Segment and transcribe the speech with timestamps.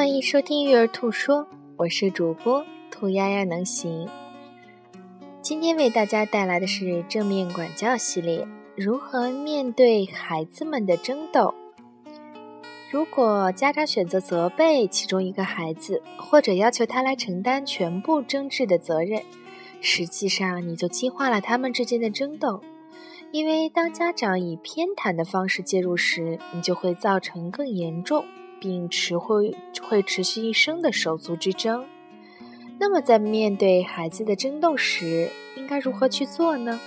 [0.00, 4.08] 欢迎收听育儿兔说，我是主播兔丫丫能行。
[5.42, 11.54] 今天为大家带来的是正面管教系列，如何面对孩子们的争斗。
[12.90, 19.22] 如果家长选择责备其中一个孩子，或者要求他来承担全部争执的责任，
[19.82, 22.62] 实际上你就激化了他们之间的争斗。
[23.32, 28.24] 因为当家长以偏袒的方式介入时，你就会造成更严重
[28.60, 31.84] 并持会会持续一生的手足之争。
[32.78, 36.78] 那么，在面对孩子的争斗时，应该如何去做呢？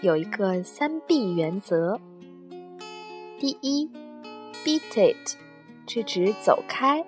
[0.00, 2.00] 有一个三避原则。
[3.38, 3.90] 第一
[4.64, 5.36] ，beat it，
[5.86, 7.04] 是指走开。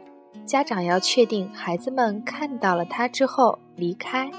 [0.46, 4.30] 家长要确定孩子们看到了他之后离开。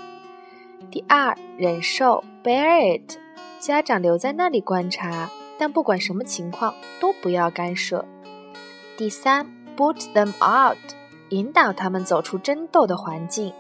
[0.90, 3.18] 第二，忍受，bear it。
[3.60, 8.06] 家长留在那里观察，但不管什么情况都不要干涉。
[8.98, 9.46] 第三
[9.80, 10.78] ，boot them out，
[11.30, 13.54] 引导他们走出争斗的环境。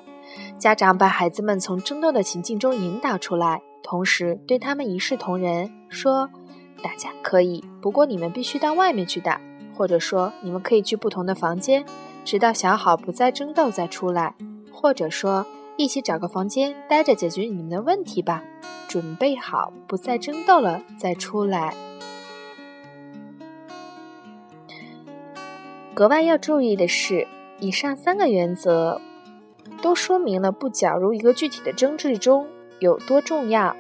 [0.58, 6.30] 家长把孩子们从争斗的情境中引导出来，同时对他们一视同仁，说
[6.84, 9.39] ：“大家可以，不过你们必须到外面去打，
[9.73, 11.86] 或者说你们可以去不同的房间，
[12.26, 14.36] 直到想好不再争斗再出来，
[14.73, 15.45] 或者说
[15.78, 18.44] 一起找个房间待着解决你们的问题吧。”
[18.89, 21.76] 准备好不再争斗了再出来。
[26.00, 27.28] 格外要注意的是，
[27.59, 29.02] 以上三个原则
[29.81, 32.47] 都说明了不搅入一个具体的争执中
[32.80, 33.75] 有多重要。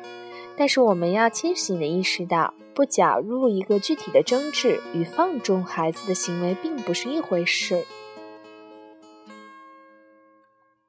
[0.57, 7.85] 但是我们要清醒的意识到，不搅入一个具体的争执与放纵孩子的行为并不是一回事。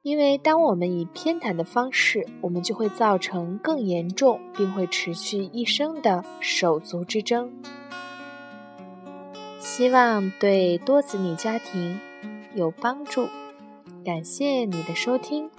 [0.01, 7.49] 因为当我们以偏袒的方式，我们就会造成更严重并会持续一生的手足之争。
[9.73, 11.97] 希望对多子女家庭
[12.53, 13.29] 有帮助，
[14.03, 15.49] 感谢你的收听。